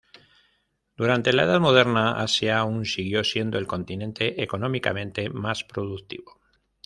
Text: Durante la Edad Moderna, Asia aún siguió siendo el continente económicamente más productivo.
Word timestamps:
Durante 0.97 1.31
la 1.31 1.43
Edad 1.43 1.59
Moderna, 1.59 2.19
Asia 2.23 2.57
aún 2.57 2.85
siguió 2.85 3.23
siendo 3.23 3.59
el 3.59 3.67
continente 3.67 4.41
económicamente 4.41 5.29
más 5.29 5.63
productivo. 5.63 6.41